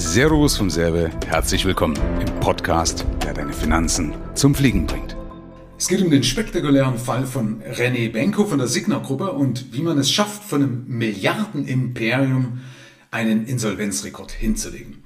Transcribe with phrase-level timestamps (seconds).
[0.00, 5.16] Servus vom Serbe, herzlich willkommen im Podcast, der deine Finanzen zum Fliegen bringt.
[5.76, 9.98] Es geht um den spektakulären Fall von René Benko von der Signa-Gruppe und wie man
[9.98, 12.60] es schafft, von einem Milliardenimperium
[13.10, 15.02] einen Insolvenzrekord hinzulegen.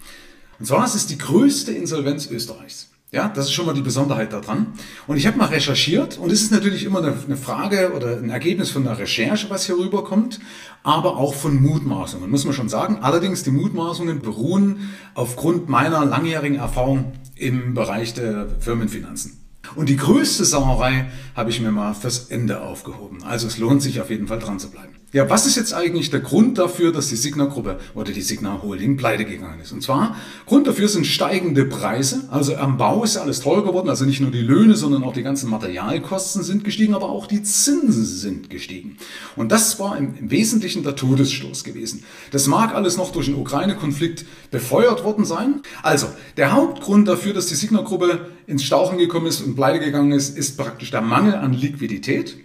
[0.59, 2.92] Und zwar ist es die größte Insolvenz Österreichs.
[3.15, 4.69] Ja, das ist schon mal die Besonderheit daran.
[5.07, 8.71] Und ich habe mal recherchiert und es ist natürlich immer eine, Frage oder ein Ergebnis
[8.71, 10.41] von einer Recherche, was hier rüberkommt,
[10.83, 13.01] aber auch von Mutmaßungen, muss man schon sagen.
[13.03, 19.39] Allerdings die Mutmaßungen beruhen aufgrund meiner langjährigen Erfahrung im Bereich der Firmenfinanzen.
[19.77, 23.23] Und die größte Sauerei habe ich mir mal fürs Ende aufgehoben.
[23.25, 25.02] Also es lohnt sich auf jeden Fall dran zu bleiben.
[25.15, 29.27] Ja, was ist jetzt eigentlich der Grund dafür, dass die Signa-Gruppe oder die Signa-Holding pleite
[29.27, 29.71] gegangen ist?
[29.71, 30.17] Und zwar,
[30.47, 32.29] Grund dafür sind steigende Preise.
[32.31, 33.91] Also am Bau ist ja alles teurer geworden.
[33.91, 37.43] Also nicht nur die Löhne, sondern auch die ganzen Materialkosten sind gestiegen, aber auch die
[37.43, 38.97] Zinsen sind gestiegen.
[39.37, 42.05] Und das war im, Wesentlichen der Todesstoß gewesen.
[42.31, 45.61] Das mag alles noch durch den Ukraine-Konflikt befeuert worden sein.
[45.83, 46.07] Also,
[46.39, 50.57] der Hauptgrund dafür, dass die Signa-Gruppe ins Stauchen gekommen ist und pleite gegangen ist, ist
[50.57, 52.39] praktisch der Mangel an Liquidität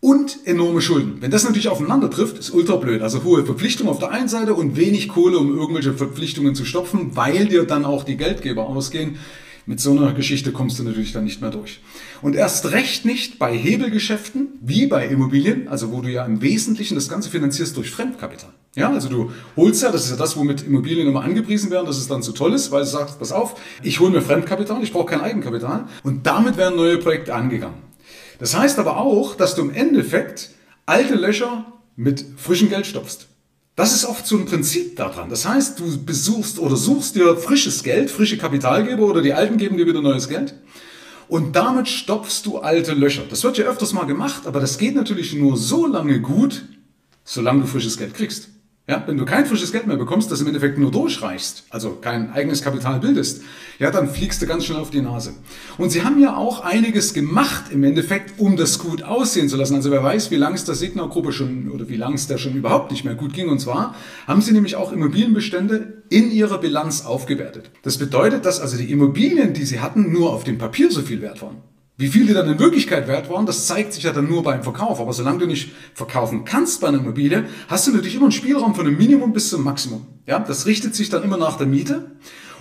[0.00, 1.18] und enorme Schulden.
[1.20, 3.02] Wenn das natürlich aufeinander trifft, ist ultra blöd.
[3.02, 7.16] Also hohe Verpflichtungen auf der einen Seite und wenig Kohle, um irgendwelche Verpflichtungen zu stopfen,
[7.16, 9.16] weil dir dann auch die Geldgeber ausgehen.
[9.66, 11.80] Mit so einer Geschichte kommst du natürlich dann nicht mehr durch.
[12.22, 16.94] Und erst recht nicht bei Hebelgeschäften wie bei Immobilien, also wo du ja im Wesentlichen
[16.94, 18.50] das Ganze finanzierst durch Fremdkapital.
[18.74, 21.98] Ja, also du holst ja, das ist ja das, womit Immobilien immer angepriesen werden, dass
[21.98, 24.92] es dann so toll ist, weil du sagst, pass auf, ich hole mir Fremdkapital, ich
[24.92, 25.84] brauche kein Eigenkapital.
[26.02, 27.89] Und damit werden neue Projekte angegangen.
[28.40, 30.50] Das heißt aber auch, dass du im Endeffekt
[30.86, 33.28] alte Löcher mit frischem Geld stopfst.
[33.76, 35.30] Das ist oft so ein Prinzip daran.
[35.30, 39.76] Das heißt, du besuchst oder suchst dir frisches Geld, frische Kapitalgeber oder die Alten geben
[39.76, 40.54] dir wieder neues Geld.
[41.28, 43.22] Und damit stopfst du alte Löcher.
[43.30, 46.64] Das wird ja öfters mal gemacht, aber das geht natürlich nur so lange gut,
[47.24, 48.49] solange du frisches Geld kriegst.
[48.90, 52.32] Ja, wenn du kein frisches Geld mehr bekommst, das im Endeffekt nur durchreichst, also kein
[52.32, 53.40] eigenes Kapital bildest,
[53.78, 55.32] ja, dann fliegst du ganz schnell auf die Nase.
[55.78, 59.76] Und sie haben ja auch einiges gemacht im Endeffekt, um das gut aussehen zu lassen.
[59.76, 62.56] Also wer weiß, wie lange es der Signa-Gruppe schon oder wie lange es da schon
[62.56, 63.48] überhaupt nicht mehr gut ging.
[63.48, 63.94] Und zwar
[64.26, 67.70] haben sie nämlich auch Immobilienbestände in ihrer Bilanz aufgewertet.
[67.82, 71.22] Das bedeutet, dass also die Immobilien, die sie hatten, nur auf dem Papier so viel
[71.22, 71.58] wert waren.
[72.00, 74.62] Wie viel die dann in Wirklichkeit wert waren, das zeigt sich ja dann nur beim
[74.62, 75.00] Verkauf.
[75.00, 78.74] Aber solange du nicht verkaufen kannst bei einer Immobilie, hast du natürlich immer einen Spielraum
[78.74, 80.06] von einem Minimum bis zum Maximum.
[80.26, 82.12] Ja, das richtet sich dann immer nach der Miete.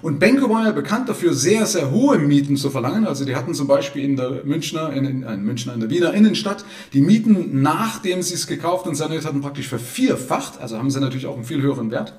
[0.01, 3.07] Und Benko war ja bekannt dafür, sehr, sehr hohe Mieten zu verlangen.
[3.07, 6.13] Also die hatten zum Beispiel in der Münchner, in, in, in Münchner, in der Wiener
[6.13, 10.59] Innenstadt die Mieten, nachdem sie es gekauft und saniert hatten, praktisch vervierfacht.
[10.59, 12.13] Also haben sie natürlich auch einen viel höheren Wert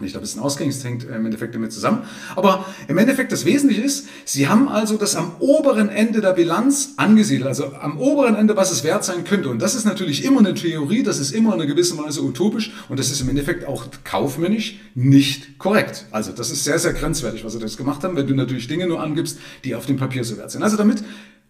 [0.00, 2.02] nicht ein bisschen ausgängig, das hängt im Endeffekt damit zusammen.
[2.34, 6.94] Aber im Endeffekt das Wesentliche ist, Sie haben also das am oberen Ende der Bilanz
[6.96, 9.48] angesiedelt, also am oberen Ende, was es wert sein könnte.
[9.48, 12.72] Und das ist natürlich immer eine Theorie, das ist immer in einer gewissen Weise utopisch
[12.88, 16.06] und das ist im Endeffekt auch kaufmännisch nicht korrekt.
[16.10, 18.88] Also das ist sehr, sehr grenzwertig, was Sie das gemacht haben, wenn du natürlich Dinge
[18.88, 20.64] nur angibst, die auf dem Papier so wert sind.
[20.64, 21.04] Also damit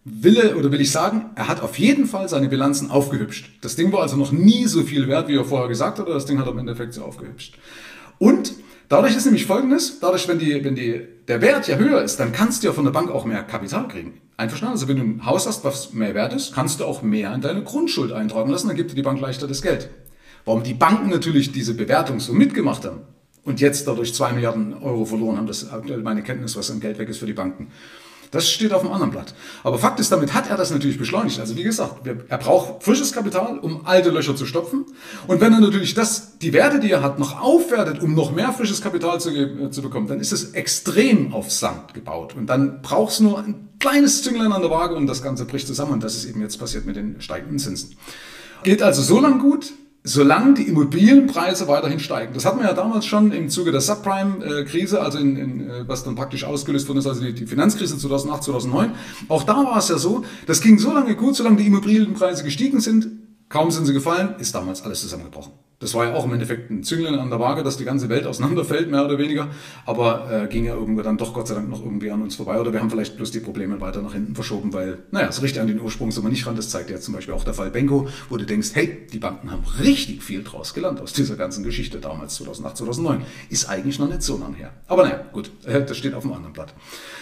[0.04, 3.50] will oder will ich sagen, er hat auf jeden Fall seine Bilanzen aufgehübscht.
[3.62, 6.26] Das Ding war also noch nie so viel wert, wie er vorher gesagt hat, das
[6.26, 7.56] Ding hat er im Endeffekt so aufgehübscht.
[8.18, 8.54] Und
[8.88, 12.32] dadurch ist nämlich folgendes, dadurch, wenn, die, wenn die, der Wert ja höher ist, dann
[12.32, 14.20] kannst du ja von der Bank auch mehr Kapital kriegen.
[14.36, 14.74] Einverstanden?
[14.74, 17.40] Also wenn du ein Haus hast, was mehr wert ist, kannst du auch mehr in
[17.40, 19.88] deine Grundschuld eintragen lassen, dann gibt dir die Bank leichter das Geld.
[20.44, 23.00] Warum die Banken natürlich diese Bewertung so mitgemacht haben
[23.44, 26.80] und jetzt dadurch zwei Milliarden Euro verloren haben, das ist aktuell meine Kenntnis, was an
[26.80, 27.68] Geld weg ist für die Banken.
[28.34, 29.34] Das steht auf dem anderen Blatt.
[29.62, 31.38] Aber Fakt ist, damit hat er das natürlich beschleunigt.
[31.38, 34.84] Also wie gesagt, er braucht frisches Kapital, um alte Löcher zu stopfen.
[35.26, 38.52] Und wenn er natürlich das, die Werte, die er hat, noch aufwertet, um noch mehr
[38.52, 42.34] frisches Kapital zu, äh, zu bekommen, dann ist es extrem auf Sand gebaut.
[42.36, 45.66] Und dann braucht es nur ein kleines Zünglein an der Waage und das Ganze bricht
[45.66, 45.92] zusammen.
[45.92, 47.96] Und das ist eben jetzt passiert mit den steigenden Zinsen.
[48.64, 49.72] Geht also so lang gut,
[50.06, 52.34] solange die Immobilienpreise weiterhin steigen.
[52.34, 56.04] Das hatten wir ja damals schon im Zuge der Subprime-Krise, also in, in, äh, was
[56.04, 58.92] dann praktisch ausgelöst worden ist, also die, Finanzkrise 2008, 2009.
[59.28, 62.80] Auch da war es ja so, das ging so lange gut, solange die Immobilienpreise gestiegen
[62.80, 63.08] sind,
[63.48, 65.52] kaum sind sie gefallen, ist damals alles zusammengebrochen.
[65.84, 68.26] Das war ja auch im Endeffekt ein Zünglein an der Waage, dass die ganze Welt
[68.26, 69.48] auseinanderfällt, mehr oder weniger.
[69.84, 72.58] Aber äh, ging ja irgendwo dann doch Gott sei Dank noch irgendwie an uns vorbei.
[72.58, 75.60] Oder wir haben vielleicht bloß die Probleme weiter nach hinten verschoben, weil, naja, so richtig
[75.60, 76.56] an den Ursprung sind wir nicht ran.
[76.56, 79.50] Das zeigt ja zum Beispiel auch der Fall Benko, wo du denkst, hey, die Banken
[79.50, 83.26] haben richtig viel draus gelernt aus dieser ganzen Geschichte damals, 2008, 2009.
[83.50, 84.70] Ist eigentlich noch nicht so lang her.
[84.88, 86.72] Aber naja, gut, äh, das steht auf dem anderen Blatt.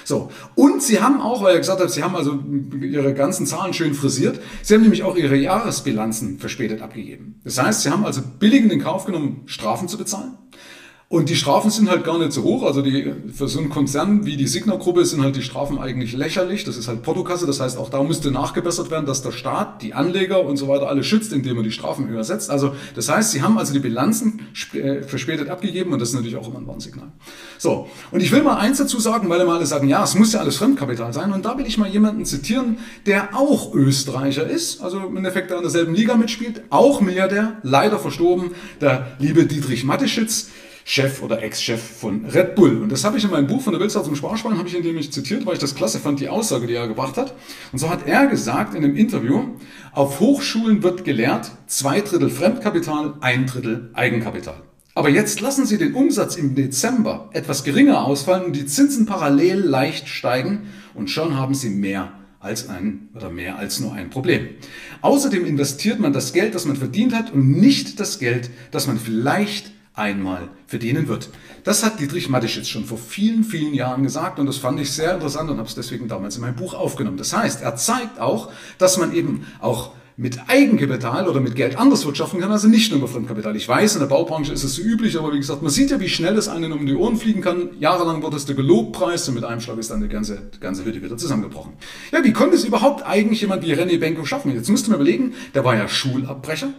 [0.05, 2.39] So, und sie haben auch, weil er gesagt hat, sie haben also
[2.81, 7.41] ihre ganzen Zahlen schön frisiert, sie haben nämlich auch ihre Jahresbilanzen verspätet abgegeben.
[7.45, 10.39] Das heißt, sie haben also billig in Kauf genommen, Strafen zu bezahlen.
[11.13, 12.63] Und die Strafen sind halt gar nicht so hoch.
[12.63, 16.65] Also die, für so einen Konzern wie die Signa-Gruppe sind halt die Strafen eigentlich lächerlich.
[16.65, 17.47] Das ist halt Portokasse.
[17.47, 20.89] Das heißt, auch da müsste nachgebessert werden, dass der Staat, die Anleger und so weiter
[20.89, 22.49] alle schützt, indem er die Strafen übersetzt.
[22.49, 24.41] Also das heißt, sie haben also die Bilanzen
[24.73, 27.13] äh, verspätet abgegeben und das ist natürlich auch immer ein Warnsignal.
[27.59, 30.33] So, und ich will mal eins dazu sagen, weil immer alle sagen, ja, es muss
[30.33, 31.35] ja alles Fremdkapital sein.
[31.35, 35.59] Und da will ich mal jemanden zitieren, der auch Österreicher ist, also im Endeffekt der
[35.59, 40.49] in derselben Liga mitspielt, auch Milliardär, leider verstorben, der liebe Dietrich Matteschitz.
[40.85, 42.83] Chef oder Ex-Chef von Red Bull.
[42.83, 44.83] Und das habe ich in meinem Buch von der Wildsau zum Sparschwein, habe ich in
[44.83, 47.35] dem ich zitiert, weil ich das klasse fand, die Aussage, die er gebracht hat.
[47.73, 49.45] Und so hat er gesagt in einem Interview,
[49.93, 54.63] auf Hochschulen wird gelehrt, zwei Drittel Fremdkapital, ein Drittel Eigenkapital.
[54.95, 59.61] Aber jetzt lassen Sie den Umsatz im Dezember etwas geringer ausfallen und die Zinsen parallel
[59.61, 64.49] leicht steigen und schon haben Sie mehr als ein oder mehr als nur ein Problem.
[65.01, 68.99] Außerdem investiert man das Geld, das man verdient hat und nicht das Geld, das man
[68.99, 71.29] vielleicht einmal verdienen wird.
[71.65, 75.15] Das hat Dietrich Mateschitz schon vor vielen, vielen Jahren gesagt und das fand ich sehr
[75.15, 77.19] interessant und habe es deswegen damals in mein Buch aufgenommen.
[77.19, 82.05] Das heißt, er zeigt auch, dass man eben auch mit Eigenkapital oder mit Geld anders
[82.05, 83.57] wirtschaften kann, also nicht nur über Fremdkapital.
[83.57, 86.01] Ich weiß, in der Baubranche ist es so üblich, aber wie gesagt, man sieht ja,
[86.01, 87.71] wie schnell es einen um die Ohren fliegen kann.
[87.81, 90.85] Jahrelang wurde es der Gelobpreis und mit einem Schlag ist dann die ganze, die ganze
[90.85, 91.73] Hütte wieder zusammengebrochen.
[92.13, 94.55] Ja, wie konnte es überhaupt eigentlich jemand wie René Benko schaffen?
[94.55, 96.75] Jetzt müsst ihr mir überlegen, der war ja Schulabbrecher,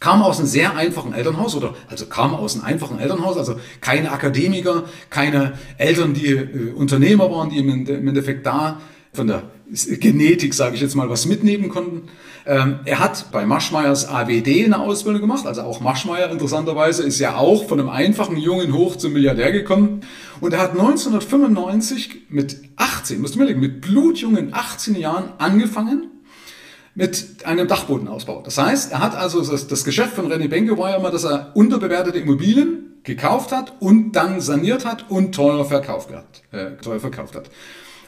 [0.00, 4.12] kam aus einem sehr einfachen Elternhaus oder also kam aus einem einfachen Elternhaus, also keine
[4.12, 8.80] Akademiker, keine Eltern, die äh, Unternehmer waren, die im, im Endeffekt da
[9.14, 12.08] von der Genetik, sage ich jetzt mal, was mitnehmen konnten.
[12.46, 17.36] Ähm, er hat bei Maschmeyers AWD eine Ausbildung gemacht, also auch Maschmeyer interessanterweise ist ja
[17.36, 20.02] auch von einem einfachen Jungen hoch zum Milliardär gekommen.
[20.40, 26.10] Und er hat 1995 mit 18, musst du mir legen, mit blutjungen 18 Jahren angefangen
[26.94, 28.42] mit einem Dachbodenausbau.
[28.42, 31.24] Das heißt, er hat also das, das Geschäft von René Benke war ja immer, dass
[31.24, 36.42] er unterbewertete Immobilien gekauft hat und dann saniert hat und teuer verkauft hat.
[36.52, 37.50] Äh, teuer verkauft hat.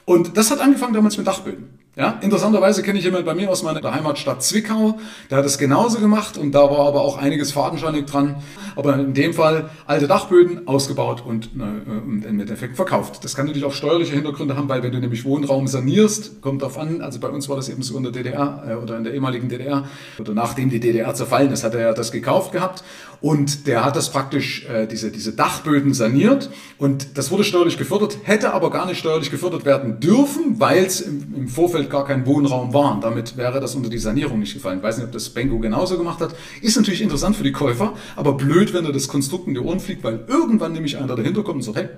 [0.04, 1.78] Und das hat angefangen damals mit Dachböden.
[1.98, 4.98] Ja, interessanterweise kenne ich jemanden bei mir aus meiner Heimatstadt Zwickau,
[5.30, 8.36] der hat es genauso gemacht und da war aber auch einiges fadenscheinig dran.
[8.76, 13.24] Aber in dem Fall alte Dachböden ausgebaut und äh, im Endeffekt verkauft.
[13.24, 16.76] Das kann natürlich auch steuerliche Hintergründe haben, weil wenn du nämlich Wohnraum sanierst, kommt darauf
[16.76, 19.14] an, also bei uns war das eben so in der DDR äh, oder in der
[19.14, 19.88] ehemaligen DDR
[20.18, 22.84] oder nachdem die DDR zerfallen ist, hat er ja das gekauft gehabt
[23.26, 28.18] und der hat das praktisch, äh, diese, diese Dachböden saniert und das wurde steuerlich gefördert,
[28.22, 32.24] hätte aber gar nicht steuerlich gefördert werden dürfen, weil es im, im Vorfeld gar kein
[32.24, 33.00] Wohnraum waren.
[33.00, 34.78] Damit wäre das unter die Sanierung nicht gefallen.
[34.78, 36.36] Ich weiß nicht, ob das Benko genauso gemacht hat.
[36.62, 39.80] Ist natürlich interessant für die Käufer, aber blöd, wenn er das Konstrukt in die Ohren
[39.80, 41.88] fliegt, weil irgendwann nämlich einer dahinter kommt und sagt, hey,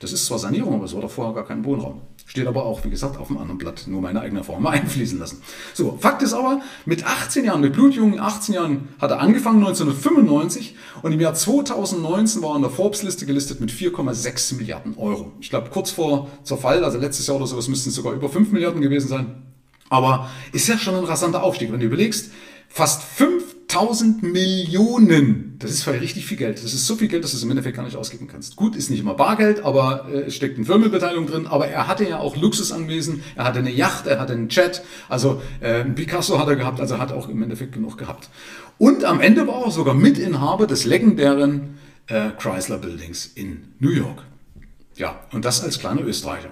[0.00, 2.02] das ist zwar Sanierung, aber es war doch vorher gar kein Wohnraum.
[2.26, 3.84] Steht aber auch, wie gesagt, auf dem anderen Blatt.
[3.86, 5.42] Nur meine eigene Form einfließen lassen.
[5.74, 10.76] So, Fakt ist aber, mit 18 Jahren, mit blutjungen 18 Jahren hat er angefangen, 1995.
[11.02, 15.32] Und im Jahr 2019 war er in der Forbes-Liste gelistet mit 4,6 Milliarden Euro.
[15.40, 18.52] Ich glaube, kurz vor Zerfall, also letztes Jahr oder sowas, müssten es sogar über 5
[18.52, 19.42] Milliarden gewesen sein.
[19.88, 21.72] Aber ist ja schon ein rasanter Aufstieg.
[21.72, 22.30] Wenn du überlegst,
[22.68, 23.02] fast
[23.68, 25.56] 5000 Millionen.
[25.58, 26.56] Das ist für richtig viel Geld.
[26.64, 28.56] Das ist so viel Geld, dass du es im Endeffekt gar nicht ausgeben kannst.
[28.56, 31.46] Gut, ist nicht immer Bargeld, aber äh, es steckt eine Firmenbeteiligung drin.
[31.46, 33.22] Aber er hatte ja auch Luxusanwesen.
[33.36, 34.82] Er hatte eine Yacht, er hatte einen Chat.
[35.10, 36.80] Also äh, ein Picasso hat er gehabt.
[36.80, 38.30] Also er hat auch im Endeffekt genug gehabt.
[38.78, 44.24] Und am Ende war er sogar Mitinhaber des legendären äh, Chrysler Buildings in New York.
[44.96, 46.50] Ja, und das als kleiner Österreicher.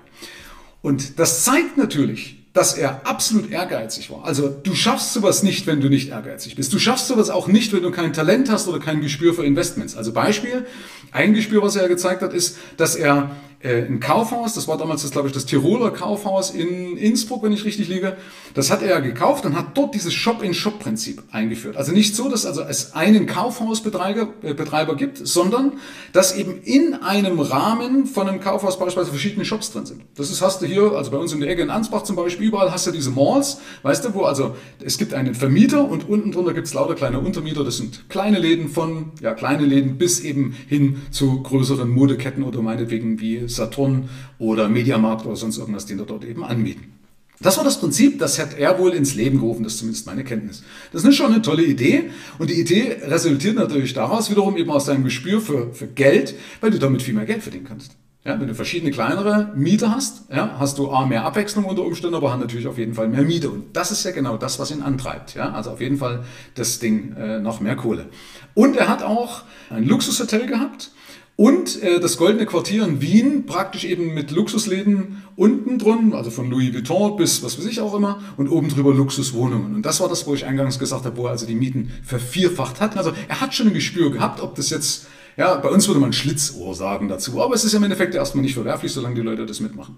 [0.83, 4.25] Und das zeigt natürlich, dass er absolut ehrgeizig war.
[4.25, 6.73] Also du schaffst sowas nicht, wenn du nicht ehrgeizig bist.
[6.73, 9.95] Du schaffst sowas auch nicht, wenn du kein Talent hast oder kein Gespür für Investments.
[9.95, 10.65] Also Beispiel,
[11.13, 15.03] ein Gespür, was er gezeigt hat, ist, dass er äh, ein Kaufhaus, das war damals
[15.03, 18.17] das, glaube ich, das Tiroler Kaufhaus in Innsbruck, wenn ich richtig liege,
[18.55, 21.77] das hat er gekauft und hat dort dieses Shop-in-Shop-Prinzip eingeführt.
[21.77, 25.73] Also nicht so, dass also es einen Kaufhausbetreiber äh, gibt, sondern
[26.13, 30.03] dass eben in einem Rahmen von einem Kaufhaus beispielsweise verschiedene Shops drin sind.
[30.17, 32.47] Das ist, hast du hier, also bei uns in der Ecke in Ansbach zum Beispiel,
[32.47, 36.33] überall hast du diese Malls, weißt du, wo also es gibt einen Vermieter und unten
[36.33, 40.21] drunter gibt es lauter kleine Untermieter, das sind kleine Läden von, ja, kleine Läden bis
[40.21, 44.09] eben hin zu größeren Modeketten oder meinetwegen wie Saturn
[44.39, 46.93] oder Mediamarkt oder sonst irgendwas, den wir dort eben anbieten.
[47.41, 50.25] Das war das Prinzip, das hat er wohl ins Leben gerufen, das ist zumindest meine
[50.25, 50.63] Kenntnis.
[50.93, 54.87] Das ist schon eine tolle Idee und die Idee resultiert natürlich daraus wiederum eben aus
[54.87, 57.93] deinem Gespür für, für Geld, weil du damit viel mehr Geld verdienen kannst.
[58.25, 62.17] Ja, wenn du verschiedene kleinere Mieter hast, ja, hast du A, mehr Abwechslung unter Umständen,
[62.17, 63.51] aber natürlich auf jeden Fall mehr Miete.
[63.51, 65.35] Und das ist ja genau das, was ihn antreibt.
[65.35, 65.53] Ja?
[65.53, 68.07] Also auf jeden Fall das Ding äh, noch mehr Kohle.
[68.55, 70.91] Und er hat auch ein Luxushotel gehabt
[71.37, 76.51] und äh, das Goldene Quartier in Wien, praktisch eben mit Luxusläden unten drin, also von
[76.51, 79.75] Louis Vuitton bis was weiß ich auch immer, und oben drüber Luxuswohnungen.
[79.75, 82.81] Und das war das, wo ich eingangs gesagt habe, wo er also die Mieten vervierfacht
[82.81, 82.97] hat.
[82.97, 86.15] Also er hat schon ein Gespür gehabt, ob das jetzt Ja, bei uns würde man
[86.15, 89.61] Schlitzohr sagen dazu, aber es ist im Endeffekt erstmal nicht verwerflich, solange die Leute das
[89.61, 89.97] mitmachen.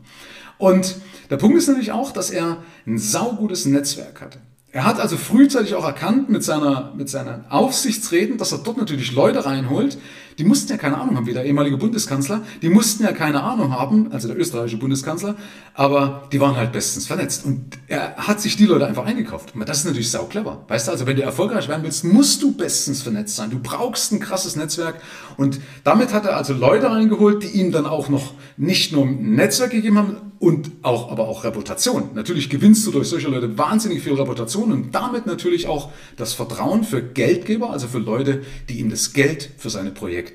[0.59, 0.97] Und
[1.31, 4.41] der Punkt ist natürlich auch, dass er ein saugutes Netzwerk hatte.
[4.73, 9.13] Er hat also frühzeitig auch erkannt mit seiner, mit seinen Aufsichtsreden, dass er dort natürlich
[9.13, 9.97] Leute reinholt,
[10.39, 13.73] die mussten ja keine Ahnung haben, wie der ehemalige Bundeskanzler, die mussten ja keine Ahnung
[13.73, 15.35] haben, also der österreichische Bundeskanzler,
[15.75, 17.45] aber die waren halt bestens vernetzt.
[17.45, 19.53] Und er hat sich die Leute einfach eingekauft.
[19.67, 20.65] Das ist natürlich sau clever.
[20.69, 23.51] Weißt du, also wenn du erfolgreich werden willst, musst du bestens vernetzt sein.
[23.51, 25.01] Du brauchst ein krasses Netzwerk.
[25.37, 29.35] Und damit hat er also Leute reingeholt, die ihm dann auch noch nicht nur ein
[29.35, 32.11] Netzwerk gegeben haben, und auch, aber auch Reputation.
[32.15, 36.85] Natürlich gewinnst du durch solche Leute wahnsinnig viel Reputation und damit natürlich auch das Vertrauen
[36.85, 40.28] für Geldgeber, also für Leute, die ihm das Geld für seine Projekte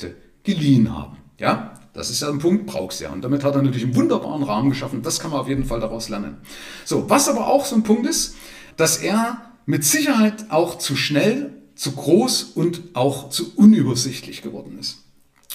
[0.44, 1.18] geliehen haben.
[1.40, 3.12] Ja, das ist ja ein Punkt, brauchst ja.
[3.12, 5.02] Und damit hat er natürlich einen wunderbaren Rahmen geschaffen.
[5.02, 6.38] Das kann man auf jeden Fall daraus lernen.
[6.86, 8.36] So, was aber auch so ein Punkt ist,
[8.78, 15.00] dass er mit Sicherheit auch zu schnell, zu groß und auch zu unübersichtlich geworden ist.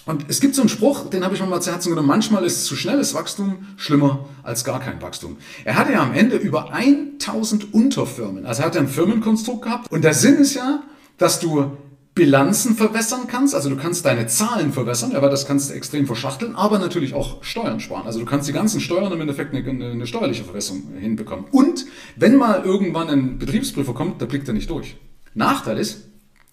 [0.07, 2.09] Und es gibt so einen Spruch, den habe ich mir mal zu Herzen genommen.
[2.09, 5.37] Manchmal ist zu schnelles Wachstum schlimmer als gar kein Wachstum.
[5.64, 8.47] Er hatte ja am Ende über 1000 Unterfirmen.
[8.47, 9.92] Also er hat ein Firmenkonstrukt gehabt.
[9.92, 10.83] Und der Sinn ist ja,
[11.18, 11.76] dass du
[12.19, 16.57] Bilanzen verwässern kannst, also du kannst deine Zahlen verwässern, aber das kannst du extrem verschachteln,
[16.57, 18.07] aber natürlich auch Steuern sparen.
[18.07, 21.45] Also du kannst die ganzen Steuern im Endeffekt eine, eine steuerliche Verwässerung hinbekommen.
[21.53, 24.97] Und wenn mal irgendwann ein Betriebsprüfer kommt, da blickt er nicht durch.
[25.35, 26.09] Nachteil ist,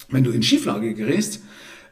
[0.08, 1.40] wenn du in Schieflage gerätst,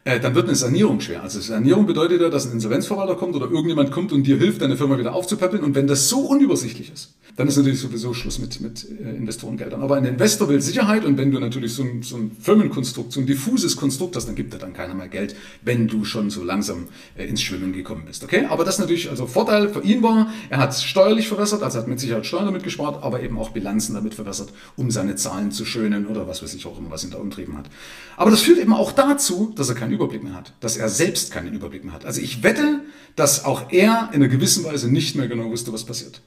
[0.04, 1.24] äh, dann wird eine Sanierung schwer.
[1.24, 4.76] Also Sanierung bedeutet ja, dass ein Insolvenzverwalter kommt oder irgendjemand kommt und dir hilft, deine
[4.76, 5.64] Firma wieder aufzupäppeln.
[5.64, 9.82] Und wenn das so unübersichtlich ist, dann ist natürlich sowieso Schluss mit, mit äh, Investorengeldern.
[9.82, 13.20] Aber ein Investor will Sicherheit und wenn du natürlich so ein, so ein Firmenkonstrukt, so
[13.20, 16.44] ein diffuses Konstrukt hast, dann gibt er dann keiner mehr Geld, wenn du schon so
[16.44, 18.22] langsam äh, ins Schwimmen gekommen bist.
[18.22, 18.46] Okay?
[18.48, 21.98] Aber das natürlich, also Vorteil für ihn war, er hat steuerlich verbessert, also hat mit
[21.98, 26.06] Sicherheit Steuern damit gespart, aber eben auch Bilanzen damit verbessert, um seine Zahlen zu schönen
[26.06, 27.68] oder was weiß ich auch immer, was ihn da umtrieben hat.
[28.16, 31.32] Aber das führt eben auch dazu, dass er keinen Überblick mehr hat, dass er selbst
[31.32, 32.04] keinen Überblick mehr hat.
[32.04, 32.80] Also ich wette,
[33.16, 36.20] dass auch er in einer gewissen Weise nicht mehr genau wusste, was passiert.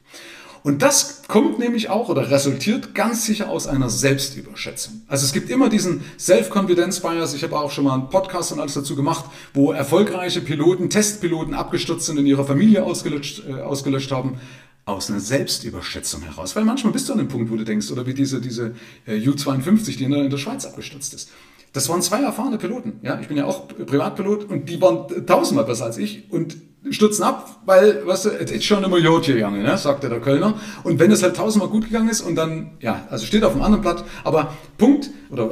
[0.64, 5.02] Und das kommt nämlich auch oder resultiert ganz sicher aus einer Selbstüberschätzung.
[5.08, 7.34] Also es gibt immer diesen Self-Confidence-Bias.
[7.34, 11.54] Ich habe auch schon mal einen Podcast und alles dazu gemacht, wo erfolgreiche Piloten, Testpiloten
[11.54, 14.40] abgestürzt sind, in ihrer Familie ausgelöscht, äh, ausgelöscht haben
[14.86, 16.56] aus einer Selbstüberschätzung heraus.
[16.56, 18.74] Weil manchmal bist du an dem Punkt, wo du denkst, oder wie diese, diese
[19.06, 21.30] äh, U-52, die in der, in der Schweiz abgestürzt ist.
[21.74, 23.00] Das waren zwei erfahrene Piloten.
[23.04, 26.58] Ja, ich bin ja auch Privatpilot und die waren tausendmal besser als ich und
[26.92, 30.56] stürzen ab, weil, weißt du, ist schon immer Jod gegangen, ne, sagte der Kölner.
[30.84, 33.62] Und wenn es halt tausendmal gut gegangen ist und dann, ja, also steht auf dem
[33.62, 35.50] anderen Blatt, aber Punkt, oder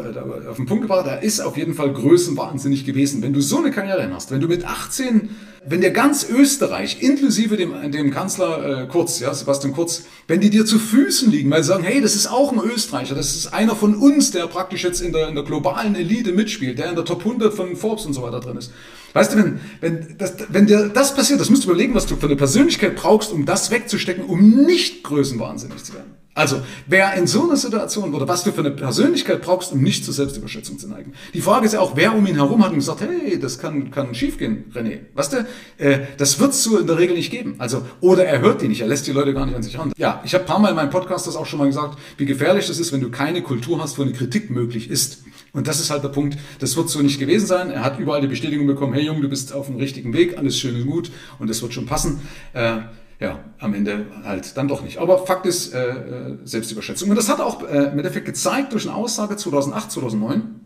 [0.49, 3.21] auf den Punkt gebracht, er ist auf jeden Fall größenwahnsinnig gewesen.
[3.21, 5.29] Wenn du so eine Karriere hast, wenn du mit 18
[5.67, 10.51] wenn dir ganz Österreich, inklusive dem, dem Kanzler äh, Kurz, ja, Sebastian Kurz, wenn die
[10.51, 13.47] dir zu Füßen liegen, weil sie sagen, hey, das ist auch ein Österreicher, das ist
[13.53, 16.95] einer von uns, der praktisch jetzt in der, in der globalen Elite mitspielt, der in
[16.95, 18.71] der Top 100 von Forbes und so weiter drin ist.
[19.15, 22.17] Weißt du, wenn, wenn, das, wenn dir das passiert, das musst du überlegen, was du
[22.17, 26.15] für eine Persönlichkeit brauchst, um das wegzustecken, um nicht größenwahnsinnig zu werden.
[26.33, 30.03] Also, wer in so einer Situation oder was du für eine Persönlichkeit brauchst, um nicht
[30.03, 31.13] zur Selbstüberschätzung zu neigen.
[31.33, 33.89] Die Frage ist ja auch, wer um ihn herum hat und gesagt, hey, das kann,
[33.89, 34.99] kann schiefgehen, René.
[35.13, 37.55] Weißt du, äh, das wird es so in der Regel nicht geben.
[37.57, 39.93] Also, oder er hört die nicht, er lässt die Leute gar nicht an sich ran.
[39.95, 42.67] Ja, ich habe paar Mal in meinem Podcast das auch schon mal gesagt, wie gefährlich
[42.67, 45.23] das ist, wenn du keine Kultur hast, wo eine Kritik möglich ist.
[45.55, 47.71] Und das ist halt der Punkt, das wird so nicht gewesen sein.
[47.71, 50.59] Er hat überall die Bestätigung bekommen, hey Junge, du bist auf dem richtigen Weg, alles
[50.59, 52.19] schön und gut und das wird schon passen.
[52.53, 52.79] Äh,
[53.21, 54.97] ja, am Ende halt dann doch nicht.
[54.97, 57.09] Aber Fakt ist äh, äh Selbstüberschätzung.
[57.09, 60.59] Und das hat auch äh, im Endeffekt gezeigt durch eine Aussage 2008, 2009.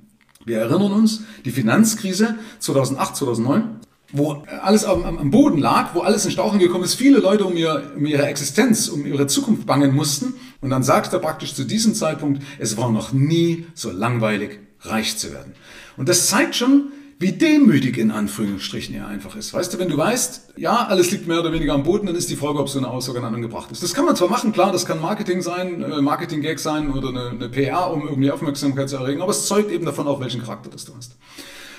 [0.46, 3.80] Wir erinnern uns, die Finanzkrise 2008, 2009,
[4.14, 7.56] wo alles am, am Boden lag, wo alles in Stauchen gekommen ist, viele Leute um,
[7.56, 10.34] ihr, um ihre Existenz, um ihre Zukunft bangen mussten.
[10.62, 15.18] Und dann sagt er praktisch zu diesem Zeitpunkt, es war noch nie so langweilig, reich
[15.18, 15.54] zu werden.
[15.98, 19.54] Und das zeigt schon, wie demütig in Anführungsstrichen er einfach ist.
[19.54, 22.30] Weißt du, wenn du weißt, ja, alles liegt mehr oder weniger am Boden, dann ist
[22.30, 23.84] die Frage, ob so eine Aussage dann angebracht ist.
[23.84, 27.30] Das kann man zwar machen, klar, das kann Marketing sein, äh, Marketing-Gag sein oder eine,
[27.32, 30.70] eine PR, um irgendwie Aufmerksamkeit zu erregen, aber es zeugt eben davon auch, welchen Charakter
[30.70, 31.18] das du hast.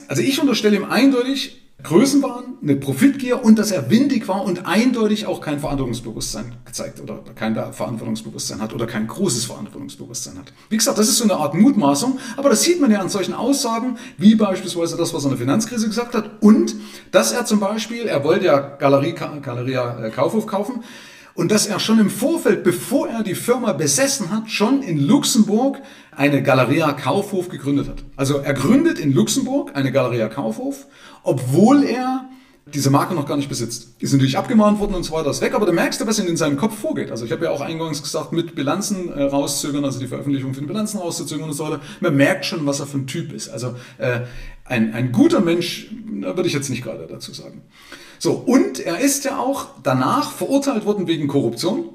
[0.08, 5.26] Also ich unterstelle ihm eindeutig, Größenwahn, eine Profitgier und dass er windig war und eindeutig
[5.26, 10.52] auch kein Verantwortungsbewusstsein gezeigt oder kein Verantwortungsbewusstsein hat oder kein großes Verantwortungsbewusstsein hat.
[10.68, 13.34] Wie gesagt, das ist so eine Art Mutmaßung, aber das sieht man ja an solchen
[13.34, 16.74] Aussagen, wie beispielsweise das, was er in der Finanzkrise gesagt hat und
[17.12, 20.84] dass er zum Beispiel, er wollte ja Galerie, Galeria äh, Kaufhof kaufen,
[21.40, 25.80] und dass er schon im Vorfeld, bevor er die Firma besessen hat, schon in Luxemburg
[26.14, 28.04] eine Galeria Kaufhof gegründet hat.
[28.14, 30.86] Also er gründet in Luxemburg eine Galeria Kaufhof
[31.22, 32.28] obwohl er
[32.72, 33.94] diese Marke noch gar nicht besitzt.
[33.98, 36.36] Ist natürlich abgemahnt worden und so weiter, ist weg, aber da merkst du, was in
[36.36, 37.10] seinem Kopf vorgeht.
[37.10, 40.66] Also ich habe ja auch eingangs gesagt, mit Bilanzen äh, rauszögern, also die Veröffentlichung von
[40.66, 41.80] Bilanzen rauszuzögern und so weiter.
[42.00, 43.48] Man merkt schon, was er für ein Typ ist.
[43.48, 44.20] Also äh,
[44.64, 47.62] ein, ein guter Mensch, würde ich jetzt nicht gerade dazu sagen.
[48.22, 51.88] So, und er ist ja auch danach verurteilt worden wegen Korruption.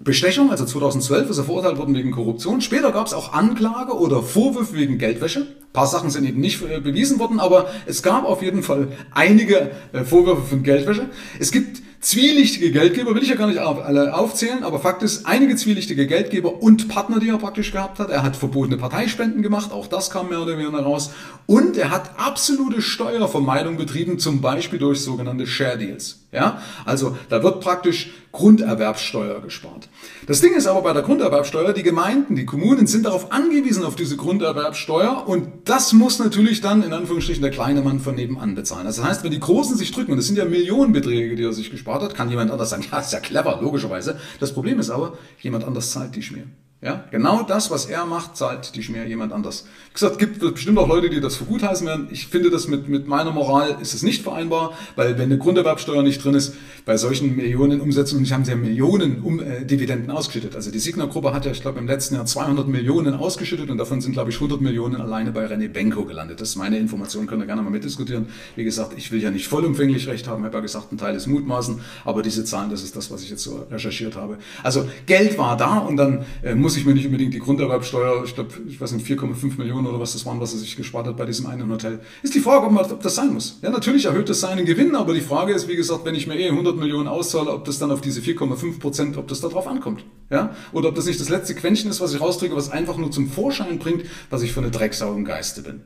[0.00, 2.60] Bestechung, also 2012 ist er verurteilt worden wegen Korruption.
[2.60, 5.42] Später gab es auch Anklage oder Vorwürfe wegen Geldwäsche.
[5.42, 8.88] Ein paar Sachen sind eben nicht äh, bewiesen worden, aber es gab auf jeden Fall
[9.12, 11.10] einige äh, Vorwürfe von Geldwäsche.
[11.38, 15.56] Es gibt zwielichtige Geldgeber, will ich ja gar nicht alle aufzählen, aber Fakt ist, einige
[15.56, 18.10] zwielichtige Geldgeber und Partner, die er praktisch gehabt hat.
[18.10, 21.12] Er hat verbotene Parteispenden gemacht, auch das kam mehr oder weniger raus.
[21.46, 26.21] Und er hat absolute Steuervermeidung betrieben, zum Beispiel durch sogenannte Share Deals.
[26.32, 29.90] Ja, also da wird praktisch Grunderwerbssteuer gespart.
[30.26, 33.96] Das Ding ist aber bei der Grunderwerbssteuer, die Gemeinden, die Kommunen sind darauf angewiesen auf
[33.96, 38.86] diese Grunderwerbssteuer und das muss natürlich dann in Anführungsstrichen der kleine Mann von nebenan bezahlen.
[38.86, 41.70] Das heißt, wenn die Großen sich drücken, und das sind ja Millionenbeträge, die er sich
[41.70, 44.18] gespart hat, kann jemand anders sagen, ja, ist ja clever, logischerweise.
[44.40, 46.44] Das Problem ist aber, jemand anders zahlt die Schmier.
[46.84, 49.66] Ja, genau das, was er macht, zahlt die Schmier jemand anders.
[49.90, 52.08] Wie gesagt, gibt bestimmt auch Leute, die das für gut heißen werden.
[52.10, 56.02] Ich finde das mit, mit meiner Moral ist es nicht vereinbar, weil wenn eine Grunderwerbsteuer
[56.02, 59.64] nicht drin ist, bei solchen Millionen Umsätzen, und ich haben sie ja Millionen um, äh,
[59.64, 60.56] Dividenden ausgeschüttet.
[60.56, 64.00] Also die Signa-Gruppe hat ja, ich glaube, im letzten Jahr 200 Millionen ausgeschüttet und davon
[64.00, 66.40] sind, glaube ich, 100 Millionen alleine bei René Benko gelandet.
[66.40, 68.26] Das ist meine Information, könnt ihr gerne mal mitdiskutieren.
[68.56, 71.28] Wie gesagt, ich will ja nicht vollumfänglich recht haben, habe ja gesagt, ein Teil ist
[71.28, 74.38] Mutmaßen, aber diese Zahlen, das ist das, was ich jetzt so recherchiert habe.
[74.64, 78.34] Also Geld war da und dann äh, muss ich mir nicht unbedingt die Grunderwerbsteuer, ich
[78.34, 81.16] glaube, ich weiß nicht, 4,5 Millionen oder was das waren, was er sich gespart hat
[81.16, 82.00] bei diesem einen Hotel.
[82.22, 83.58] Ist die Frage, ob, das sein muss.
[83.62, 86.38] Ja, natürlich erhöht das seinen Gewinn, aber die Frage ist, wie gesagt, wenn ich mir
[86.38, 90.04] eh 100 Millionen auszahle, ob das dann auf diese 4,5 Prozent, ob das darauf ankommt.
[90.30, 90.54] Ja?
[90.72, 93.28] Oder ob das nicht das letzte Quäntchen ist, was ich rausdrücke, was einfach nur zum
[93.28, 95.82] Vorschein bringt, dass ich für eine Drecksau im Geiste bin.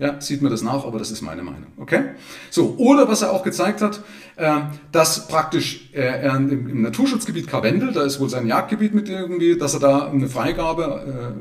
[0.00, 1.66] Ja, sieht mir das nach, aber das ist meine Meinung.
[1.76, 2.04] Okay?
[2.48, 4.00] So, oder was er auch gezeigt hat,
[4.36, 4.60] äh,
[4.92, 9.58] dass praktisch äh, er im, im Naturschutzgebiet Karwendel, da ist wohl sein Jagdgebiet mit irgendwie,
[9.58, 11.34] dass er da eine Freigabe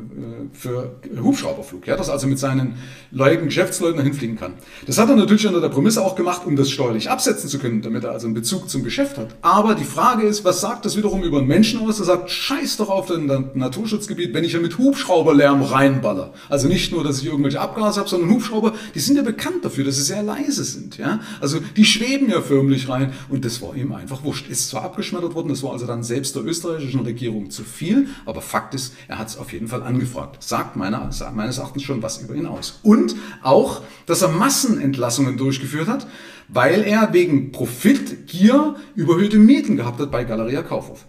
[0.53, 2.75] äh, für Hubschrauberflug, ja, dass er also mit seinen
[3.11, 4.55] Leuten, Geschäftsleuten dahin fliegen kann.
[4.85, 7.81] Das hat er natürlich unter der Prämisse auch gemacht, um das steuerlich absetzen zu können,
[7.81, 9.37] damit er also einen Bezug zum Geschäft hat.
[9.41, 12.75] Aber die Frage ist, was sagt das wiederum über einen Menschen aus, der sagt, scheiß
[12.75, 16.33] doch auf den Naturschutzgebiet, wenn ich ja mit Hubschrauberlärm reinballer.
[16.49, 18.48] Also nicht nur, dass ich irgendwelche Abgase habe, sondern Hubschrauber,
[18.95, 21.19] die sind ja bekannt dafür, dass sie sehr leise sind, ja.
[21.41, 24.49] Also die schweben ja förmlich rein und das war ihm einfach wurscht.
[24.49, 28.41] Ist zwar abgeschmettert worden, das war also dann selbst der österreichischen Regierung zu viel, aber
[28.41, 30.43] Fakt ist, er hat es auf jeden Fall angefragt.
[30.43, 32.79] Sagt meiner, meines Erachtens schon was über ihn aus.
[32.83, 36.07] Und auch, dass er Massenentlassungen durchgeführt hat,
[36.47, 41.05] weil er wegen Profitgier überhöhte Mieten gehabt hat bei Galeria Kaufhof.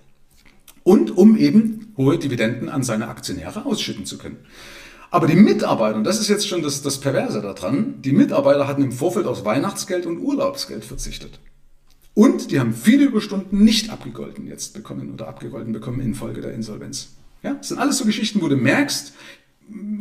[0.82, 4.38] Und um eben hohe Dividenden an seine Aktionäre ausschütten zu können.
[5.10, 8.82] Aber die Mitarbeiter, und das ist jetzt schon das, das Perverse daran, die Mitarbeiter hatten
[8.82, 11.40] im Vorfeld aus Weihnachtsgeld und Urlaubsgeld verzichtet.
[12.14, 17.10] Und die haben viele Überstunden nicht abgegolten jetzt bekommen oder abgegolten bekommen infolge der Insolvenz.
[17.42, 19.12] Ja, das sind alles so Geschichten, wo du merkst,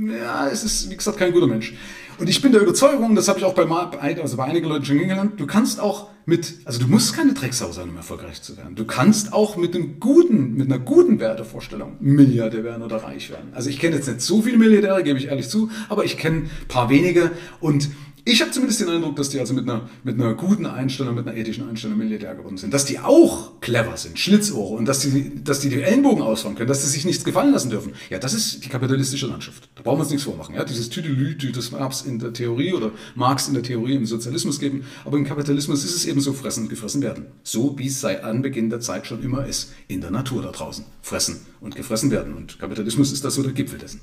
[0.07, 1.73] ja, es ist, wie gesagt, kein guter Mensch.
[2.19, 4.97] Und ich bin der Überzeugung, das habe ich auch bei, also bei einigen Leuten schon
[4.97, 8.75] kennengelernt, du kannst auch mit, also du musst keine Drecksau sein, um erfolgreich zu werden.
[8.75, 13.53] Du kannst auch mit einem guten, mit einer guten Wertevorstellung Milliardär werden oder reich werden.
[13.53, 16.49] Also ich kenne jetzt nicht so viele Milliardäre, gebe ich ehrlich zu, aber ich kenne
[16.67, 17.89] paar wenige und
[18.31, 21.27] ich habe zumindest den Eindruck, dass die also mit einer, mit einer guten Einstellung, mit
[21.27, 22.73] einer ethischen Einstellung Milliardär geworden sind.
[22.73, 26.67] Dass die auch clever sind, Schlitzohre und dass die, dass die die Ellenbogen ausfahren können,
[26.67, 27.93] dass sie sich nichts gefallen lassen dürfen.
[28.09, 29.69] Ja, das ist die kapitalistische Landschaft.
[29.75, 30.55] Da brauchen wir uns nichts vormachen.
[30.55, 32.91] Ja, dieses Tüdelü, das gab es in der Theorie oder
[33.35, 36.63] es in der Theorie im Sozialismus geben, aber im Kapitalismus ist es eben so fressen
[36.63, 37.25] und gefressen werden.
[37.43, 39.73] So wie es seit Anbeginn der Zeit schon immer ist.
[39.87, 40.85] In der Natur da draußen.
[41.01, 42.33] Fressen und gefressen werden.
[42.35, 44.01] Und Kapitalismus ist das so der Gipfel dessen.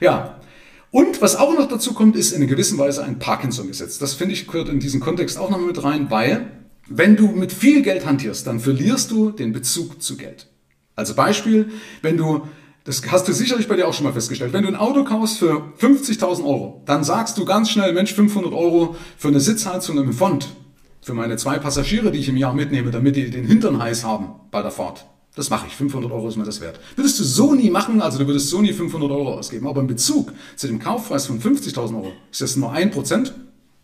[0.00, 0.40] Ja,
[0.92, 3.98] und was auch noch dazu kommt, ist in einer gewissen Weise ein Parkinson-Gesetz.
[3.98, 6.50] Das finde ich gehört in diesen Kontext auch noch mit rein, weil
[6.86, 10.48] wenn du mit viel Geld hantierst, dann verlierst du den Bezug zu Geld.
[10.94, 11.70] Also Beispiel,
[12.02, 12.42] wenn du,
[12.84, 15.38] das hast du sicherlich bei dir auch schon mal festgestellt, wenn du ein Auto kaufst
[15.38, 20.12] für 50.000 Euro, dann sagst du ganz schnell, Mensch, 500 Euro für eine Sitzheizung im
[20.12, 20.48] Fond,
[21.00, 24.34] für meine zwei Passagiere, die ich im Jahr mitnehme, damit die den Hintern heiß haben
[24.50, 25.06] bei der Fahrt.
[25.34, 25.74] Das mache ich.
[25.74, 26.78] 500 Euro ist mir das wert.
[26.94, 29.66] Würdest du so nie machen, also du würdest so nie 500 Euro ausgeben.
[29.66, 33.34] Aber im Bezug zu dem Kaufpreis von 50.000 Euro ist das nur ein Prozent.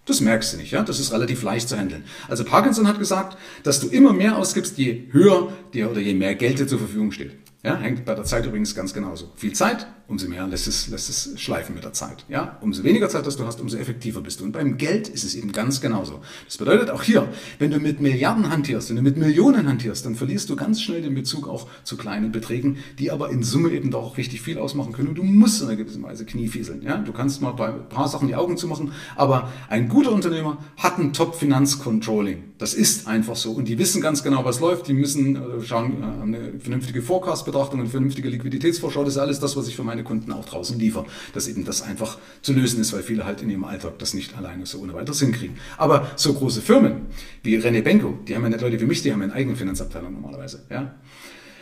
[0.04, 0.82] Das merkst du nicht, ja?
[0.82, 2.04] Das ist relativ leicht zu handeln.
[2.28, 6.34] Also Parkinson hat gesagt, dass du immer mehr ausgibst, je höher dir oder je mehr
[6.34, 7.32] Geld dir zur Verfügung steht.
[7.62, 9.30] Ja, hängt bei der Zeit übrigens ganz genauso.
[9.37, 12.25] Viel Zeit, umso mehr lässt es, lässt es schleifen mit der Zeit.
[12.29, 12.57] Ja?
[12.62, 14.44] Umso weniger Zeit, dass du hast, umso effektiver bist du.
[14.44, 16.21] Und beim Geld ist es eben ganz genauso.
[16.47, 20.14] Das bedeutet auch hier, wenn du mit Milliarden hantierst, wenn du mit Millionen hantierst, dann
[20.14, 23.90] verlierst du ganz schnell den Bezug auch zu kleinen Beträgen, die aber in Summe eben
[23.90, 25.09] doch richtig viel ausmachen können.
[25.09, 26.83] Und du musst in einer gewissen Weise kniefieseln.
[26.83, 26.97] Ja?
[26.97, 30.99] Du kannst mal bei ein paar Sachen die Augen zumachen, aber ein guter Unternehmer hat
[30.99, 32.44] ein Top-Finanzcontrolling.
[32.59, 33.53] Das ist einfach so.
[33.53, 34.88] Und die wissen ganz genau, was läuft.
[34.88, 39.05] Die müssen äh, schauen, äh, eine vernünftige Forecast-Betrachtung, eine vernünftige Liquiditätsvorschau.
[39.05, 41.64] Das ist alles das, was ich für meine meine Kunden auch draußen liefern, dass eben
[41.64, 44.78] das einfach zu lösen ist, weil viele halt in ihrem Alltag das nicht alleine so
[44.78, 45.56] ohne weiteres hinkriegen.
[45.76, 47.06] Aber so große Firmen
[47.42, 50.12] wie René Benko, die haben ja nicht Leute wie mich, die haben eine eigene Finanzabteilung
[50.12, 50.64] normalerweise.
[50.70, 50.94] Ja?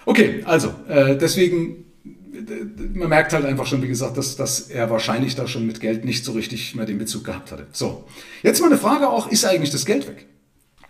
[0.04, 1.84] Okay, also äh, deswegen
[2.92, 6.04] man merkt halt einfach schon, wie gesagt, dass, dass er wahrscheinlich da schon mit Geld
[6.04, 7.66] nicht so richtig mehr den Bezug gehabt hatte.
[7.72, 8.04] So,
[8.42, 10.26] jetzt mal eine Frage auch, ist eigentlich das Geld weg?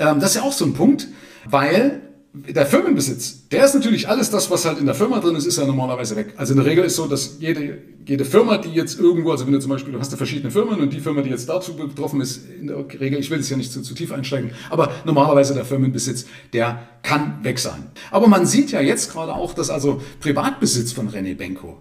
[0.00, 1.06] Ähm, das ist ja auch so ein Punkt,
[1.44, 2.00] weil
[2.48, 5.58] der Firmenbesitz, der ist natürlich alles das, was halt in der Firma drin ist, ist
[5.58, 6.34] ja normalerweise weg.
[6.36, 9.52] Also in der Regel ist so, dass jede, jede Firma, die jetzt irgendwo, also wenn
[9.52, 12.20] du zum Beispiel, du hast ja verschiedene Firmen und die Firma, die jetzt dazu betroffen
[12.20, 15.54] ist, in der Regel, ich will jetzt ja nicht zu, zu tief einsteigen, aber normalerweise
[15.54, 17.90] der Firmenbesitz, der kann weg sein.
[18.10, 21.80] Aber man sieht ja jetzt gerade auch, dass also Privatbesitz von René Benko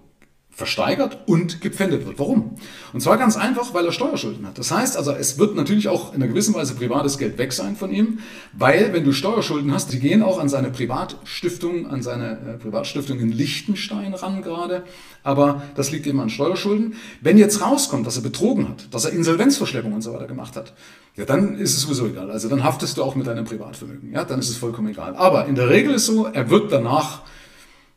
[0.55, 2.17] versteigert und gepfändet wird.
[2.17, 2.55] Warum?
[2.93, 4.57] Und zwar ganz einfach, weil er Steuerschulden hat.
[4.57, 7.75] Das heißt also, es wird natürlich auch in einer gewissen Weise privates Geld weg sein
[7.75, 8.19] von ihm,
[8.53, 13.19] weil wenn du Steuerschulden hast, die gehen auch an seine Privatstiftung, an seine äh, Privatstiftung
[13.19, 14.83] in Liechtenstein ran gerade,
[15.23, 16.95] aber das liegt eben an Steuerschulden.
[17.19, 20.71] Wenn jetzt rauskommt, dass er betrogen hat, dass er Insolvenzverschleppung und so weiter gemacht hat,
[21.17, 22.31] ja, dann ist es sowieso egal.
[22.31, 24.13] Also dann haftest du auch mit deinem Privatvermögen.
[24.13, 25.17] Ja, dann ist es vollkommen egal.
[25.17, 27.23] Aber in der Regel ist so, er wird danach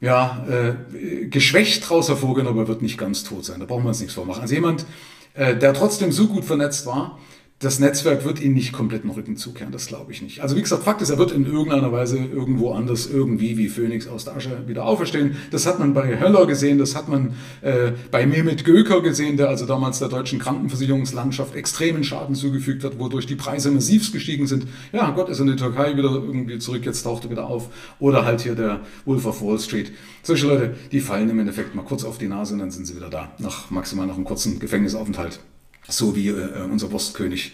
[0.00, 3.60] ja, äh, geschwächt daraus hervorgehen, aber er wird nicht ganz tot sein.
[3.60, 4.42] Da brauchen wir uns nichts vormachen.
[4.42, 4.86] Also jemand,
[5.34, 7.18] äh, der trotzdem so gut vernetzt war,
[7.60, 10.42] das Netzwerk wird ihn nicht komplett den Rücken zukehren, das glaube ich nicht.
[10.42, 14.06] Also wie gesagt, Fakt ist, er wird in irgendeiner Weise irgendwo anders irgendwie wie Phoenix
[14.06, 15.36] aus der Asche wieder auferstehen.
[15.50, 19.48] Das hat man bei Höller gesehen, das hat man äh, bei Mehmet Göker gesehen, der
[19.48, 24.68] also damals der deutschen Krankenversicherungslandschaft extremen Schaden zugefügt hat, wodurch die Preise massiv gestiegen sind.
[24.92, 27.70] Ja, Gott ist in die Türkei wieder irgendwie zurück, jetzt taucht er wieder auf.
[27.98, 29.90] Oder halt hier der Wolf of Wall Street.
[30.22, 32.94] Solche Leute, die fallen im Endeffekt mal kurz auf die Nase und dann sind sie
[32.94, 35.40] wieder da, nach maximal noch einem kurzen Gefängnisaufenthalt
[35.88, 37.52] so wie äh, unser Wurstkönig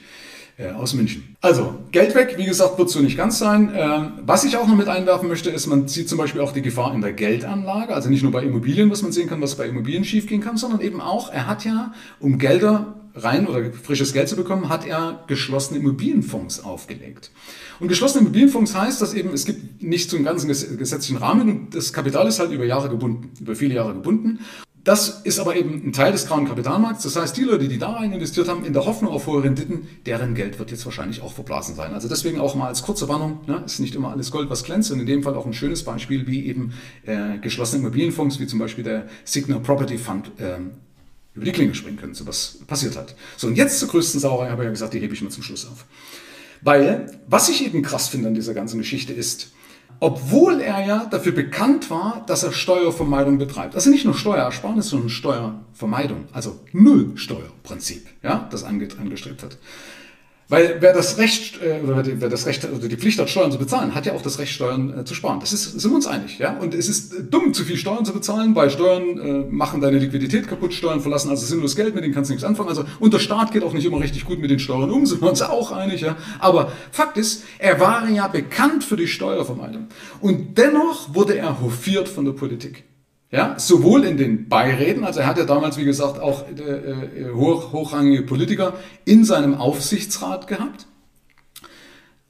[0.57, 1.37] äh, aus München.
[1.41, 3.73] Also, Geld weg, wie gesagt, wird so nicht ganz sein.
[3.75, 6.63] Ähm, was ich auch noch mit einwerfen möchte, ist, man sieht zum Beispiel auch die
[6.63, 9.67] Gefahr in der Geldanlage, also nicht nur bei Immobilien, was man sehen kann, was bei
[9.67, 14.29] Immobilien schiefgehen kann, sondern eben auch, er hat ja, um Gelder rein oder frisches Geld
[14.29, 17.31] zu bekommen, hat er geschlossene Immobilienfonds aufgelegt.
[17.81, 21.75] Und geschlossene Immobilienfonds heißt, dass eben es gibt nicht so einen ganzen gesetzlichen Rahmen und
[21.75, 24.41] das Kapital ist halt über Jahre gebunden, über viele Jahre gebunden.
[24.85, 27.05] Das ist aber eben ein Teil des grauen Kapitalmarkts.
[27.05, 29.89] Das heißt, die Leute, die da rein investiert haben, in der Hoffnung auf hohe Renditen,
[30.05, 31.95] deren Geld wird jetzt wahrscheinlich auch verblasen sein.
[31.95, 34.93] Also deswegen auch mal als kurze Warnung, ne, ist nicht immer alles Gold, was glänzt.
[34.93, 36.75] Und in dem Fall auch ein schönes Beispiel, wie eben
[37.07, 40.59] äh, geschlossene Immobilienfonds, wie zum Beispiel der Signal Property Fund, äh,
[41.35, 43.17] über die Klinge springen können, so was passiert hat.
[43.39, 45.43] So, und jetzt zur größten Sauerei, habe ich ja gesagt, die hebe ich mir zum
[45.43, 45.87] Schluss auf.
[46.61, 49.51] Weil, was ich eben krass finde an dieser ganzen Geschichte ist,
[50.05, 53.75] obwohl er ja dafür bekannt war, dass er Steuervermeidung betreibt.
[53.75, 59.57] Also nicht nur Steuerersparnis, sondern Steuervermeidung, also Nullsteuerprinzip, ja, das angestrebt hat.
[60.49, 63.59] Weil wer das Recht, äh, oder wer das Recht oder die Pflicht hat, Steuern zu
[63.59, 65.41] bezahlen, hat ja auch das Recht, Steuern äh, zu sparen.
[65.41, 66.59] Das ist, sind wir uns einig, ja.
[66.59, 70.47] Und es ist dumm, zu viel Steuern zu bezahlen, weil Steuern äh, machen deine Liquidität
[70.47, 72.69] kaputt, Steuern verlassen also sinnlos Geld, mit denen kannst du nichts anfangen.
[72.69, 75.23] Also und der Staat geht auch nicht immer richtig gut mit den Steuern um, sind
[75.23, 76.17] wir uns auch einig, ja.
[76.39, 79.87] Aber Fakt ist, er war ja bekannt für die Steuervermeidung.
[80.21, 82.85] Und dennoch wurde er hofiert von der Politik.
[83.35, 87.33] Ja, sowohl in den Beiräten, also er hat ja damals, wie gesagt, auch äh, äh,
[87.35, 90.87] hoch, hochrangige Politiker in seinem Aufsichtsrat gehabt,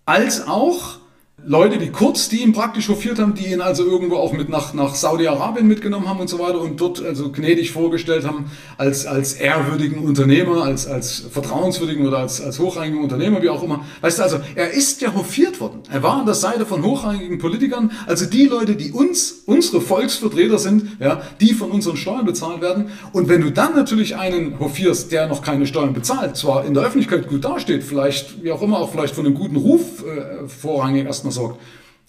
[0.07, 1.01] als auch
[1.47, 4.73] Leute wie Kurz, die ihn praktisch hofiert haben, die ihn also irgendwo auch mit nach,
[4.73, 8.47] nach Saudi-Arabien mitgenommen haben und so weiter und dort also gnädig vorgestellt haben
[8.79, 13.85] als, als ehrwürdigen Unternehmer, als, als vertrauenswürdigen oder als, als hochrangigen Unternehmer, wie auch immer.
[14.01, 15.81] Weißt du, also er ist ja hofiert worden.
[15.91, 20.59] Er war an der Seite von hochrangigen Politikern, also die Leute, die uns, unsere Volksvertreter
[20.59, 22.87] sind, ja, die von unseren Steuern bezahlt werden.
[23.13, 26.85] Und wenn du dann natürlich einen hofierst, der noch keine Steuern bezahlt, zwar in der
[26.85, 31.05] Öffentlichkeit gut dasteht, vielleicht, wie auch immer, auch vielleicht von einem guten Ruf äh, vorrangig
[31.05, 31.61] erstmal sorgt.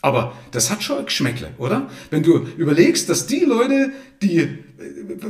[0.01, 1.89] Aber das hat schon Geschmäckle, oder?
[2.11, 4.59] Wenn du überlegst, dass die Leute, die,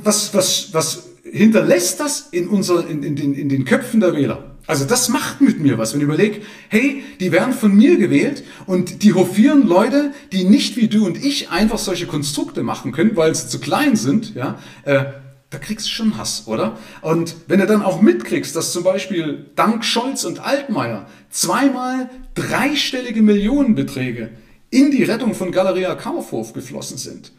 [0.04, 4.56] was, was, was hinterlässt das in, unser, in, in, den, in den Köpfen der Wähler?
[4.68, 8.44] Also das macht mit mir was, wenn ich überlege, hey, die werden von mir gewählt
[8.66, 13.16] und die hofieren Leute, die nicht wie du und ich einfach solche Konstrukte machen können,
[13.16, 15.06] weil sie zu klein sind, ja, äh,
[15.56, 16.78] da kriegst du schon Hass, oder?
[17.02, 23.22] Und wenn du dann auch mitkriegst, dass zum Beispiel dank Scholz und Altmaier zweimal dreistellige
[23.22, 24.32] Millionenbeträge
[24.70, 27.32] in die Rettung von Galeria Kaufhof geflossen sind,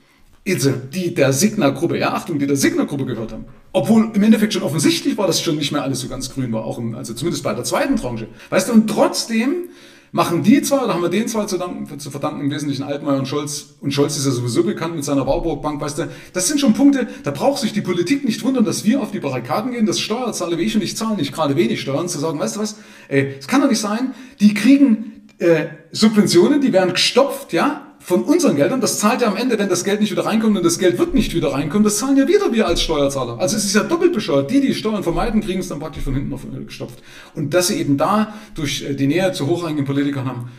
[0.46, 3.44] die der Signa-Gruppe, ja, Achtung, die der Signa-Gruppe gehört haben.
[3.72, 6.64] Obwohl im Endeffekt schon offensichtlich war, dass schon nicht mehr alles so ganz grün war,
[6.64, 8.29] auch im, also zumindest bei der zweiten Tranche.
[8.48, 9.68] Weißt du, und trotzdem
[10.16, 11.59] machen die zwar, da haben wir den zwar zu,
[11.98, 13.76] zu verdanken, im Wesentlichen Altmaier und Scholz.
[13.83, 17.07] Und Scholz ist ja sowieso bekannt mit seiner Bauburg-Bank, weißt du, das sind schon Punkte,
[17.22, 20.57] da braucht sich die Politik nicht wundern, dass wir auf die Barrikaden gehen, dass Steuerzahler
[20.57, 22.76] wie ich und ich zahlen nicht gerade wenig Steuern, zu sagen, weißt du was,
[23.09, 28.22] ey, es kann doch nicht sein, die kriegen äh, Subventionen, die werden gestopft, ja, von
[28.22, 30.78] unseren Geldern, das zahlt ja am Ende, wenn das Geld nicht wieder reinkommt und das
[30.78, 33.40] Geld wird nicht wieder reinkommen, das zahlen ja wieder wir als Steuerzahler.
[33.40, 34.48] Also es ist ja doppelt bescheuert.
[34.48, 37.02] Die, die Steuern vermeiden, kriegen es dann praktisch von hinten auf gestopft.
[37.34, 40.52] Und dass sie eben da durch äh, die Nähe zu hochrangigen Politikern haben,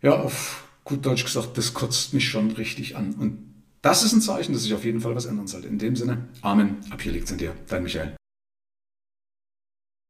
[0.00, 3.14] ja, auf gut Deutsch gesagt, das kotzt mich schon richtig an.
[3.20, 3.36] Und
[3.82, 5.68] das ist ein Zeichen, dass sich auf jeden Fall was ändern sollte.
[5.68, 6.76] In dem Sinne, Amen.
[6.88, 7.52] Ab hier liegt's in dir.
[7.68, 8.19] Dein Michael.